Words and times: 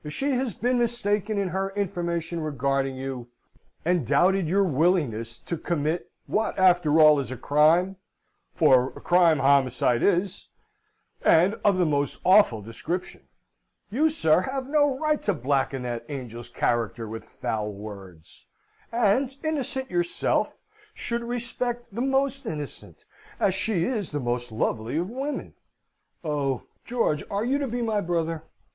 If 0.03 0.11
she 0.11 0.31
has 0.31 0.55
been 0.55 0.79
mistaken 0.79 1.37
in 1.37 1.49
her 1.49 1.69
information 1.75 2.39
regarding 2.39 2.95
you, 2.97 3.27
and 3.85 4.03
doubted 4.03 4.49
your 4.49 4.63
willingness 4.63 5.37
to 5.41 5.57
commit 5.59 6.11
what, 6.25 6.57
after 6.57 6.99
all, 6.99 7.19
is 7.19 7.29
a 7.29 7.37
crime 7.37 7.97
for 8.51 8.87
a 8.95 8.99
crime 8.99 9.37
homicide 9.37 10.01
is, 10.01 10.47
and 11.21 11.53
of 11.63 11.77
the 11.77 11.85
most 11.85 12.19
awful 12.25 12.63
description 12.63 13.27
you, 13.91 14.09
sir, 14.09 14.39
have 14.41 14.65
no 14.67 14.97
right 14.97 15.21
to 15.21 15.35
blacken 15.35 15.83
that 15.83 16.09
angel's 16.09 16.49
character 16.49 17.07
with 17.07 17.23
foul 17.23 17.71
words: 17.71 18.47
and, 18.91 19.35
innocent 19.43 19.91
yourself, 19.91 20.57
should 20.95 21.23
respect 21.23 21.93
the 21.93 22.01
most 22.01 22.47
innocent 22.47 23.05
as 23.39 23.53
she 23.53 23.85
is 23.85 24.09
the 24.09 24.19
most 24.19 24.51
lovely 24.51 24.97
of 24.97 25.11
women! 25.11 25.53
Oh, 26.23 26.63
George, 26.85 27.23
are 27.29 27.45
you 27.45 27.59
to 27.59 27.67
be 27.67 27.83
my 27.83 28.01
brother?" 28.01 28.45